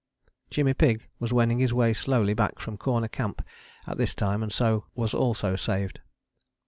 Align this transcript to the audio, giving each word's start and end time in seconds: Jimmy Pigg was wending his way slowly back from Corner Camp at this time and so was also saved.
Jimmy 0.49 0.73
Pigg 0.73 1.07
was 1.19 1.31
wending 1.31 1.59
his 1.59 1.75
way 1.75 1.93
slowly 1.93 2.33
back 2.33 2.57
from 2.57 2.75
Corner 2.75 3.07
Camp 3.07 3.43
at 3.85 3.99
this 3.99 4.15
time 4.15 4.41
and 4.41 4.51
so 4.51 4.85
was 4.95 5.13
also 5.13 5.55
saved. 5.55 5.99